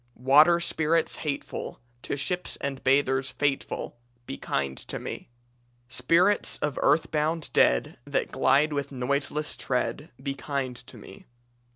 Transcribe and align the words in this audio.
"Water 0.15 0.59
spirits 0.59 1.17
hateful, 1.17 1.79
To 2.01 2.17
ships 2.17 2.55
and 2.55 2.83
bathers 2.83 3.29
fateful, 3.29 3.99
Be 4.25 4.35
kind 4.35 4.75
to 4.79 4.97
me. 4.97 5.29
"Spirits 5.89 6.57
of 6.57 6.79
earthbound 6.81 7.53
dead 7.53 7.99
That 8.05 8.31
glide 8.31 8.73
with 8.73 8.91
noiseless 8.91 9.55
tread, 9.55 10.09
Be 10.19 10.33
kind 10.33 10.75
to 10.75 10.97
me. 10.97 11.27